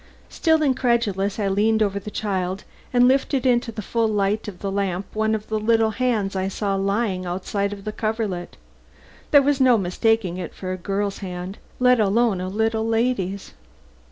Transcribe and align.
Still 0.29 0.63
incredulous, 0.63 1.37
I 1.37 1.47
leaned 1.47 1.83
over 1.83 1.99
the 1.99 2.09
child 2.09 2.63
and 2.91 3.07
lifted 3.07 3.45
into 3.45 3.71
the 3.71 3.83
full 3.83 4.07
light 4.07 4.47
of 4.47 4.57
the 4.57 4.71
lamp 4.71 5.05
one 5.13 5.35
of 5.35 5.45
the 5.47 5.59
little 5.59 5.91
hands 5.91 6.35
I 6.35 6.47
saw 6.47 6.73
lying 6.73 7.27
outside 7.27 7.71
of 7.71 7.83
the 7.83 7.91
coverlet. 7.91 8.57
There 9.29 9.43
was 9.43 9.61
no 9.61 9.77
mistaking 9.77 10.37
it 10.37 10.55
for 10.55 10.73
a 10.73 10.75
girl's 10.77 11.19
hand, 11.19 11.59
let 11.79 11.99
alone 11.99 12.41
a 12.41 12.49
little 12.49 12.83
lady's. 12.87 13.53